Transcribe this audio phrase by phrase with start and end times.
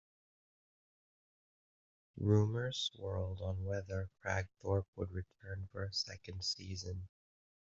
[2.17, 7.07] Rumors swirled on whether Kragthorpe would return for a second season.